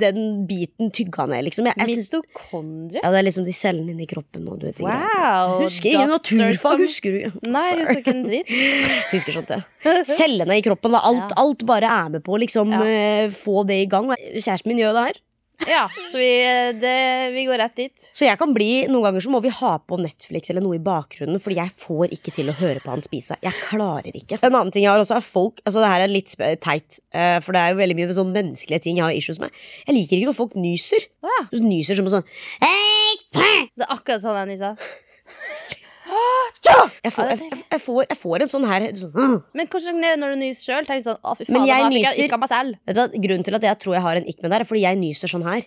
[0.00, 1.44] den biten tygga ned.
[1.44, 3.02] liksom jeg, jeg synes, Mitokondrie?
[3.04, 4.48] ja, Det er liksom de cellene inni kroppen.
[4.48, 4.80] Og du vet.
[4.80, 5.60] Wow!
[5.60, 7.50] Husker ingen naturfag, som- husker du?
[7.50, 8.46] Nei, jeg husker ikke en dritt.
[9.12, 9.60] Husker sånt, ja.
[10.04, 10.92] Cellene i kroppen.
[10.96, 11.00] Da.
[11.04, 11.42] Alt, Ja.
[11.44, 12.80] alt bare er med på å liksom Ja.
[12.82, 14.08] eh, få det i gang.
[14.40, 15.20] Kjæresten min gjør det her.
[15.68, 18.06] Ja, så vi, eh, det, vi går rett dit.
[18.16, 20.82] Så jeg kan bli, noen ganger så må vi ha på Netflix eller noe i
[20.82, 23.36] bakgrunnen, fordi jeg får ikke til å høre på han spise.
[23.44, 24.38] Jeg klarer ikke.
[24.40, 26.98] En annen ting jeg har også er folk, altså det her er litt sp- teit,
[27.12, 29.52] eh, for det er jo veldig mye med sånne menneskelige ting jeg har issues med.
[29.86, 31.06] Jeg liker ikke når folk nyser.
[31.28, 31.38] Ja.
[31.60, 32.26] Nyser som sånn
[33.30, 34.74] Det er akkurat sånn jeg nysa.
[37.04, 39.68] Jeg får, jeg, jeg, får, jeg får en sånn her sånn, Men
[40.04, 40.86] det når du nyser sjøl?
[40.88, 42.30] Tenk sånn, å fy faen, Men jeg nyser-
[43.24, 45.32] Grunnen til at jeg tror jeg har en ikk med det, er fordi jeg nyser
[45.32, 45.64] sånn her.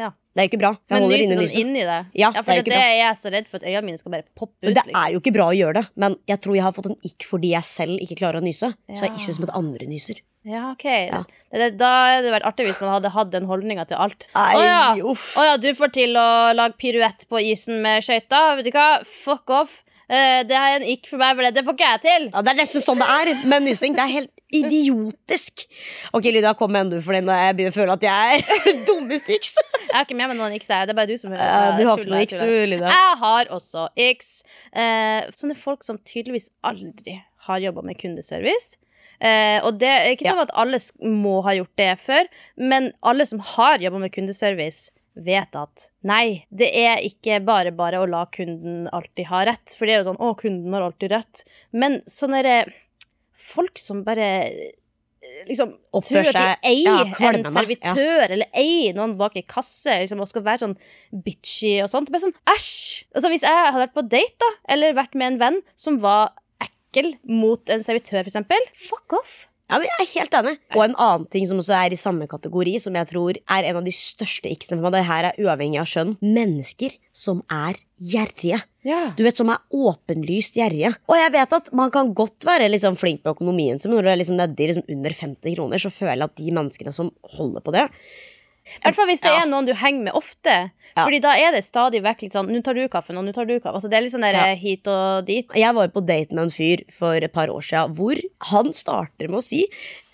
[0.00, 0.08] Ja.
[0.32, 0.72] Det er jo ikke bra.
[0.88, 1.98] Jeg Men holder inne sånn inn i det.
[2.16, 2.80] Ja, for det det, er, bra.
[2.88, 4.64] er jeg så redd for at øynene mine skal bare poppe ut.
[4.64, 5.00] Men det liksom.
[5.02, 5.82] er jo ikke bra å gjøre det.
[6.00, 8.72] Men jeg tror jeg har fått en ikk fordi jeg selv ikke klarer å nyse.
[8.72, 10.22] Så jeg er ikke som at andre nyser.
[10.48, 10.86] Ja, ok.
[10.88, 11.20] Ja.
[11.52, 14.26] Det, det, da hadde det vært artig hvis man hadde hatt den holdninga til alt.
[14.34, 14.82] Nei, Å ja.
[15.12, 15.28] uff.
[15.38, 18.40] Å ja, du får til å lage piruett på isen med skøyta.
[18.58, 18.88] Vet du hva?
[19.06, 19.82] Fuck off.
[20.12, 22.24] Eh, det er en ikk for meg, for det, det får ikke jeg til.
[22.34, 23.94] Ja, Det er nesten sånn det er med nysing.
[23.96, 25.64] Det er helt idiotisk.
[26.12, 29.30] Ok, Lydia, kom med en du, for jeg begynner å føle at jeg er dummest
[29.32, 29.54] iks.
[29.56, 31.72] Jeg har ikke med meg noen iks, det er bare du som hører.
[31.72, 32.92] Uh, du har ikke noen iks, du, Lydia.
[32.92, 34.30] Jeg har også iks.
[34.76, 37.16] Uh, sånne folk som tydeligvis aldri
[37.48, 38.76] har jobba med kundeservice.
[39.22, 40.34] Uh, og det er ikke Ja.
[40.34, 44.90] sånn at alle må ha gjort det før, men alle som har jobba med kundeservice,
[45.14, 49.74] vet at nei, det er ikke bare bare å la kunden alltid ha rett.
[49.76, 51.42] For det er jo sånn å, kunden har alltid rett.
[51.70, 52.60] Men sånne det
[53.42, 54.72] folk som bare eh,
[55.48, 59.44] liksom Oppfør tror at de eier ja, en servitør servitør eller eier noen bak ei
[59.48, 60.76] kasse liksom, og skal være sånn
[61.24, 62.12] bitchy og sånt.
[62.12, 63.08] Bare sånn, æsj!
[63.16, 66.32] Altså, hvis jeg hadde vært på date, da, eller vært med en venn som var
[66.62, 69.34] ekkel mot en servitør, eksempel, fuck off.
[69.72, 70.52] Ja, men Jeg er helt enig.
[70.76, 73.78] Og en annen ting som også er i samme kategori, som jeg tror er en
[73.80, 77.80] av de største x-ene for meg, det her er uavhengig av skjønn, mennesker som er
[77.96, 78.60] gjerrige.
[79.16, 80.92] Du vet, Som er åpenlyst gjerrige.
[81.08, 84.04] Og jeg vet at man kan godt være liksom flink på økonomien sin, men når
[84.04, 87.12] du er liksom nedi liksom under 50 kroner, så føler jeg at de menneskene som
[87.38, 87.88] holder på det
[88.64, 89.42] I hvert fall hvis det Ja.
[89.42, 90.70] er noen du henger med ofte.
[90.96, 91.04] Ja.
[91.04, 93.44] Fordi da er det stadig vekk litt sånn Nå tar du kaffen, og nå tar
[93.46, 93.74] du kaffen'.
[93.74, 94.54] Altså, det er litt sånn der Ja.
[94.54, 95.46] hit og dit.
[95.54, 98.16] Jeg var på date med en fyr for et par år siden hvor
[98.52, 99.66] han starter med å si,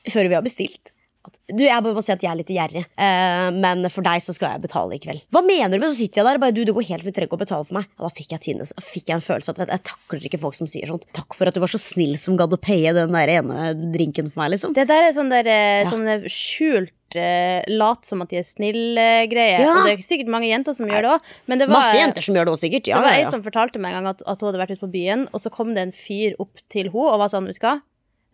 [0.09, 0.93] før vi har bestilt
[1.29, 4.25] at, du, jeg må bare si at jeg er litt gjerrig, uh, men for deg
[4.25, 5.25] så skal jeg betale i kveld.
[5.35, 7.15] Hva mener du Men Så sitter jeg der og bare du, det går helt fint,
[7.15, 7.89] du trenger ikke å betale for meg.
[7.95, 10.59] Ja, da fikk jeg Tines, da fikk jeg en følelse at jeg takler ikke folk
[10.59, 11.09] som sier sånt.
[11.17, 14.31] Takk for at du var så snill som gadd å paye den der ene drinken
[14.33, 14.77] for meg, liksom.
[14.77, 15.91] Det der er sånn der eh, Ja.
[15.93, 19.63] sånn skjult late som at de er snille-greier.
[19.65, 19.73] Ja.
[19.73, 21.31] Og det er sikkert mange jenter som gjør det òg.
[21.49, 22.91] Det var, Masse jenter som gjør det også, sikkert.
[22.91, 23.31] Ja, det var ei ja.
[23.33, 25.53] som fortalte meg en gang at, at hun hadde vært ute på byen, og så
[25.55, 27.79] kom det en fyr opp til henne og var sånn, vet du hva,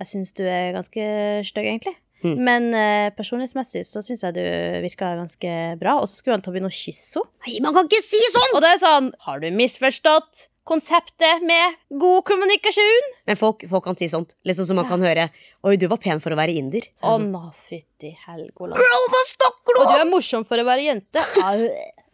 [0.02, 1.06] jeg syns du er ganske
[1.46, 1.94] stygg, egentlig.
[2.24, 2.40] Hmm.
[2.46, 4.42] Men uh, personlighetsmessig så syns jeg du
[4.84, 5.98] virka ganske bra.
[6.00, 7.32] Og så skulle han ta og begynne å kysse henne.
[7.44, 8.56] Nei, man kan ikke si sånn!
[8.56, 13.10] Og det er sånn Har du misforstått konseptet med god kommunikasjon?
[13.28, 14.32] Men folk, folk kan si sånt.
[14.48, 15.28] Liksom som man kan høre
[15.64, 16.86] Oi, du var pen for å være inder.
[17.02, 17.28] Å, sånn,
[17.68, 18.80] fytti helgoland.
[18.80, 21.26] Bro, hva snakker du Og du er morsom for å være jente.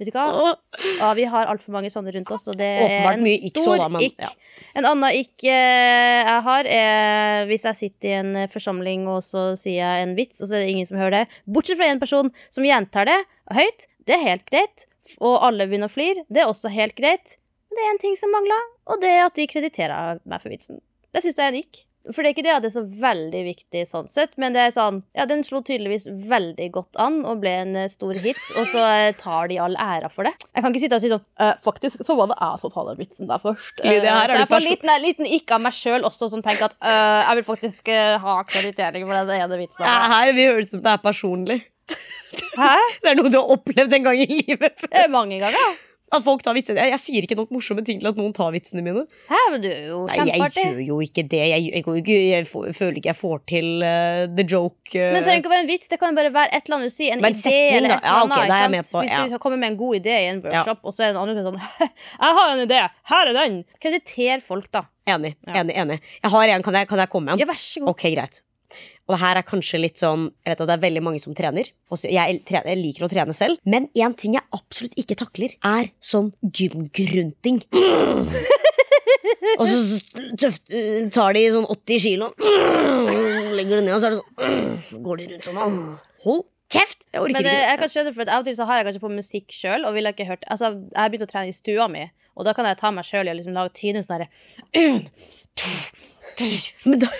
[0.00, 0.54] Vet du hva?
[0.96, 4.22] Ja, vi har altfor mange sånne rundt oss, og det er en stor ikk.
[4.78, 9.20] En annen ikk eh, jeg har, er hvis jeg sitter i en eh, forsamling, og
[9.26, 11.40] så sier jeg en vits, og så er det ingen som hører det.
[11.44, 13.18] Bortsett fra en person som gjentar det
[13.52, 13.86] høyt.
[14.08, 14.86] Det er helt greit.
[15.20, 16.24] Og alle begynner å flire.
[16.32, 17.36] Det er også helt greit.
[17.68, 20.50] Men det er en ting som mangler, og det er at de krediterer meg for
[20.52, 20.80] vitsen.
[21.12, 21.84] Det syns jeg er en ikk.
[22.08, 24.62] For det er ikke det at det er så veldig viktig sånn sett, men det
[24.64, 28.40] er sånn Ja, den slo tydeligvis veldig godt an og ble en eh, stor hit,
[28.56, 30.32] og så eh, tar de all æra for det.
[30.48, 32.88] Jeg kan ikke sitte og si sånn «Eh, Faktisk så var det jeg som tar
[32.88, 33.82] den vitsen der først.
[33.84, 36.30] Lydia, her er så jeg får en liten, en liten ikke av meg sjøl også,
[36.32, 37.92] som tenker at «Øh, jeg vil faktisk
[38.24, 39.84] ha kreditering for den ene vitsen.
[39.84, 40.16] Ja, av meg».
[40.16, 41.60] her vi høres ut som det er personlig.
[42.56, 42.72] Hæ?
[43.02, 45.06] Det er noe du har opplevd en gang i livet før.
[45.12, 45.78] Mange ganger.
[46.10, 48.50] At folk tar vitsene Jeg, jeg sier ikke nok morsomme ting til at noen tar
[48.54, 49.04] vitsene mine.
[49.30, 51.42] Hæ, men du er jo Nei, jeg gjør jo ikke det.
[51.52, 54.90] Jeg, jeg, jeg, føler ikke jeg får til uh, the joke.
[54.90, 54.98] Uh.
[54.98, 56.90] Men det trenger ikke å være en vits, det kan bare være et eller annet
[56.90, 57.14] du sier.
[57.14, 58.36] En Men idé setning, eller et eller annet.
[58.50, 59.22] Ja, okay, på, ja.
[59.22, 61.22] Hvis du kommer med en god idé i en workshop, og så er det en
[61.22, 61.62] annen er sånn
[62.26, 62.84] Jeg har en idé!
[63.14, 63.62] Her er den!
[63.82, 64.88] Krediter folk, da.
[65.10, 65.36] Enig.
[65.46, 66.02] Enig, enig.
[66.20, 67.44] Jeg har en, kan jeg, kan komme med en?
[67.44, 67.94] Ja, vær så god.
[67.94, 68.42] Ok, greit.
[69.10, 71.34] Og det her er kanskje litt sånn Jeg vet at det er veldig mange som
[71.34, 71.66] trener.
[71.90, 73.58] Og jeg, jeg liker å trene selv.
[73.66, 77.58] Men én ting jeg absolutt ikke takler, er sånn gymgrunting.
[79.58, 79.98] og så
[80.38, 80.70] tøft,
[81.10, 85.24] tar de sånn 80 kilo, legger det ned, og så er det sånn Går de
[85.32, 85.58] rundt sånn
[86.26, 87.00] Hold kjeft!
[87.10, 87.66] Jeg orker Men det, ikke.
[87.66, 89.94] jeg kan skjønne, for Av og til så har jeg kanskje på musikk sjøl, og
[89.96, 92.04] ville ikke hørt Altså, jeg har begynt å trene i stua mi,
[92.38, 94.30] og da kan jeg ta meg sjøl i å liksom lage tidenes sånn derre
[96.86, 97.10] Men da,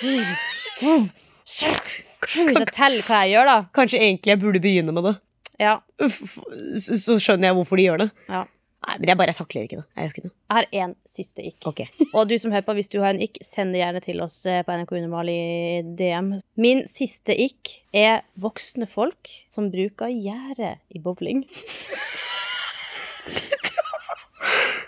[1.51, 3.59] Hvis jeg teller hva jeg gjør, da.
[3.75, 5.17] kanskje egentlig jeg burde begynne med det.
[5.61, 5.77] Ja.
[6.01, 6.39] Uff,
[6.79, 8.11] så, skjønner jeg hvorfor de gjør det.
[8.31, 8.47] ja.
[8.81, 9.85] Nei, men jeg bare takler ikke det.
[9.93, 10.31] Jeg ikke det.
[10.33, 11.67] Jeg har én siste ikk.
[11.69, 11.89] Okay.
[12.17, 14.39] Og du som hører på, hvis du har en ikk, send det gjerne til oss
[14.49, 16.31] eh, på NRK Unormal i DM.
[16.57, 21.45] Min siste ikk er voksne folk som bruker gjerde i bowling.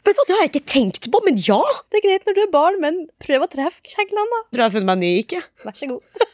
[0.03, 1.61] Vet du, Det har jeg ikke tenkt på, men ja!
[1.93, 4.41] Det er greit når du er barn, men prøv å treffe kjeglene, da.
[4.49, 5.45] Tror jeg har funnet meg en ny ikke.
[5.67, 6.23] Vær så god.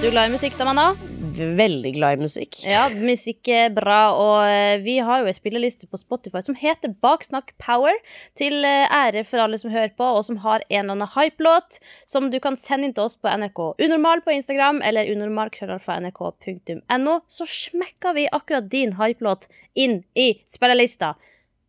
[0.00, 0.94] Du er glad i musikk, da, Manna?
[1.36, 2.56] Veldig glad i musikk.
[2.64, 6.94] Ja, musikk er bra, og eh, vi har jo en spilleliste på Spotify som heter
[7.04, 7.92] Baksnakk Power,
[8.38, 11.82] til eh, ære for alle som hører på, og som har en eller annen hype-låt
[12.08, 17.44] som du kan sende inn til oss på NRK Unormal på Instagram, eller unormal.nrk.no, så
[17.44, 21.12] smekker vi akkurat din hype-låt inn i spillelista.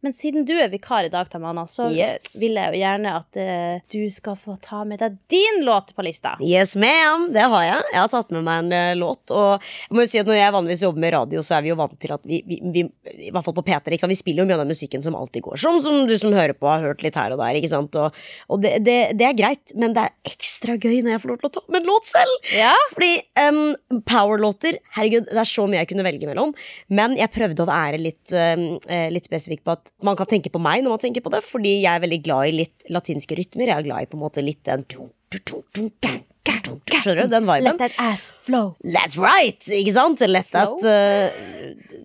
[0.02, 2.32] Men siden du er vikar i dag, Tamana, så Yes.
[2.42, 6.02] vil jeg jo gjerne at uh, du skal få ta med deg din låt på
[6.06, 6.32] lista.
[6.42, 7.28] Yes, ma'am.
[7.36, 7.84] Det har jeg.
[7.94, 9.30] Jeg har tatt med meg en uh, låt.
[9.30, 11.70] Og jeg må jo si at når jeg vanligvis jobber med radio, så er vi
[11.70, 12.84] jo vant til at vi, vi, vi
[13.28, 14.16] i hvert fall på P3, ikke sant?
[14.16, 15.62] vi spiller jo mye av den musikken som alltid går.
[15.62, 17.62] Som, som du som hører på, har hørt litt her og der.
[17.62, 18.00] ikke sant?
[18.02, 18.18] Og,
[18.50, 21.42] og det, det, det er greit, men det er ekstra gøy når jeg får lov
[21.44, 22.50] til å ta med en låt selv.
[22.58, 22.74] Ja?
[22.96, 23.12] Fordi
[23.46, 23.62] um,
[24.10, 26.58] powerlåter Herregud, det er så mye jeg kunne velge mellom.
[26.90, 28.66] Men jeg prøvde å være litt, um,
[29.14, 31.82] litt spesifikk på at man kan tenke på meg når man tenker på det, fordi
[31.84, 33.70] jeg er veldig glad i litt latinske rytmer.
[33.70, 34.86] Jeg er glad i på en måte litt den
[37.02, 37.32] Skjønner du?
[37.32, 37.66] Den viben.
[37.66, 38.76] Let that ass flow.
[38.84, 39.62] That's right!
[39.74, 40.22] Ikke sant?
[40.28, 41.30] Let that uh,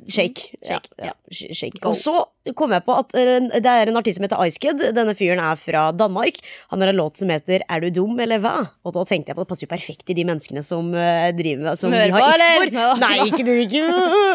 [0.09, 0.53] shake.
[0.63, 1.53] Ja, Shake, ja, ja.
[1.53, 1.83] shake.
[1.89, 2.15] Og så
[2.55, 4.85] kom jeg på at uh, det er en artist som heter Icekid.
[4.97, 6.39] Denne fyren er fra Danmark.
[6.71, 8.55] Han har en låt som heter Er du dum, eller hva?
[8.87, 11.29] Og da tenkte jeg på at det passer jo perfekt til de menneskene som uh,
[11.37, 12.75] driver med Som vi har på, x for.
[12.79, 13.59] Nå- Nei, ikke det.
[13.67, 13.85] Ikke.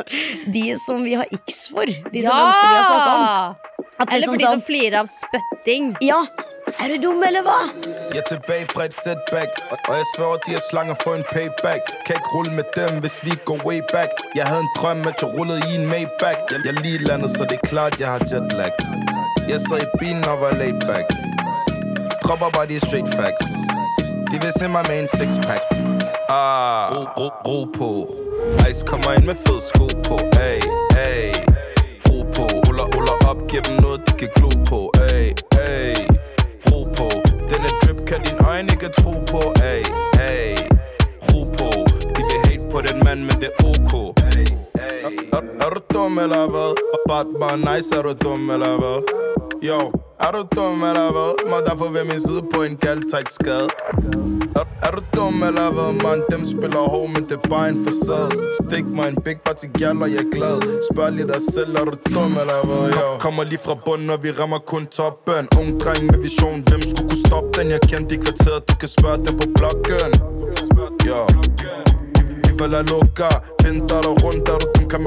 [0.55, 1.85] De som vi har x for.
[1.87, 3.67] De som mennesker vi har snakka om.
[4.01, 5.91] At Eller liksom for de som flirer av spytting.
[6.01, 6.21] Ja,
[6.79, 7.57] er du dum, eller hva?
[8.13, 11.89] Jeg er tilbake fra et setback Og jeg svarer de er slanger for en payback
[12.05, 15.21] Kan ikke rulle med dem hvis vi går way back Jeg hadde en drøm at
[15.23, 18.21] jeg rullet i en Maybach Jeg, jeg lige landet så det er klart jeg har
[18.31, 18.71] jetlag
[19.49, 21.07] Jeg sad i bilen og var laid back.
[22.23, 23.49] Dropper bare de straight facts.
[24.31, 25.63] De vil se mig med en sixpack
[26.29, 27.89] Ah, ro, ro, ro på
[28.69, 30.15] Ice kommer ind med fed sko på
[30.47, 30.59] Ay,
[31.07, 31.25] ay
[32.07, 34.79] Ro på, ruller, ruller op Giv dem noget de kan glo på
[35.11, 35.25] Ay,
[35.69, 35.95] ay
[36.71, 37.07] Ro på
[37.49, 39.83] Denne drip kan din øjne ikke tro på Ay,
[40.29, 40.55] ay
[41.29, 41.90] Ro på
[42.71, 43.93] på den men, men det er ok
[45.61, 46.67] Er, du dum eller hva?
[47.07, 48.93] Batman, nice, er du dum eller hva?
[49.63, 49.79] Yo,
[50.19, 51.25] er du dum eller hva?
[51.49, 53.67] Må derfor ved min side på en kald skade
[54.87, 55.91] er, du dum eller hva?
[56.03, 56.23] man?
[56.31, 60.01] Dem spiller ho, men det er bare en facade Stikk meg en big party gal,
[60.03, 62.81] og jeg er glad Spør lige dig selv, er du dum eller hva?
[62.95, 63.05] yo?
[63.19, 67.09] Kommer lige fra bunden, og vi rammer kun toppen Ung dreng med vision, hvem skulle
[67.09, 67.71] kunne stoppe den?
[67.71, 70.11] Jeg kendte i kvarteret, du kan spørge dem på blokken
[71.07, 71.90] Yo
[72.61, 75.03] vi følger lukker Vinter og rundt der uten kan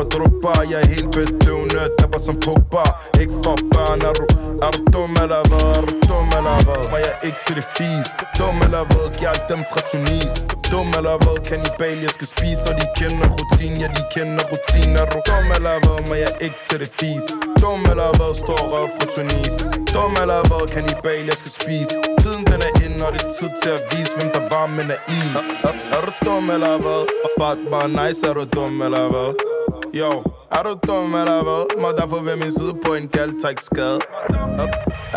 [1.78, 2.84] er helt som Pogba
[3.20, 4.24] Ikke for børn, er du,
[4.66, 5.60] er du dum eller hva?
[5.78, 6.76] Er du dum eller hva?
[6.90, 8.08] Men jeg ikke til det fis?
[8.38, 9.02] Dum eller hva?
[9.22, 10.34] Jeg er dem fra Tunis
[10.70, 11.34] Dum eller hva?
[11.48, 15.52] Kannibal, jeg skal spise Og de kender rutin, ja de kender rutin Er du dum
[15.56, 15.96] eller hva?
[16.08, 17.26] Må jeg ikke til det fis?
[17.62, 18.30] Dum eller hva?
[18.42, 19.56] Står her fra Tunis
[19.94, 20.60] Dum eller hva?
[20.74, 24.14] Kannibal, jeg skal spise Tiden den er inne, og det er tid til at vise
[24.18, 27.02] Hvem der var, men er is Er, er du dum eller hva?
[27.38, 29.26] Batman, nice, er du dum eller hva?
[29.94, 30.10] Yo,
[30.54, 31.56] er du dum eller hva?
[31.82, 33.98] Må derfor ved min side på en kald taktskade.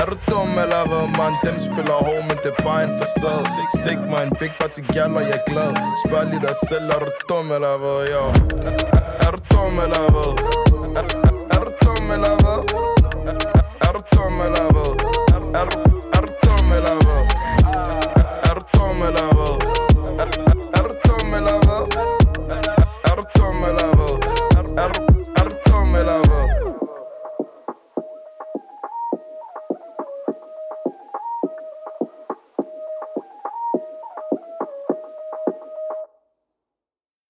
[0.02, 1.36] Er du dum eller hva, mann?
[1.44, 3.68] Dem spiller home, men det er bare en fasade.
[3.76, 5.78] Stik meg en big party gal, og jeg er glad.
[6.02, 8.24] Spør litt deg selv, er du dum eller hva, yo?
[9.28, 10.26] Er du dum eller hva?
[10.98, 12.58] Er du dum eller hva?
[13.88, 14.88] Er du dum eller hva?
[15.62, 15.70] Er
[16.26, 17.18] du dum eller hva?
[18.50, 19.67] Er du dum eller hva?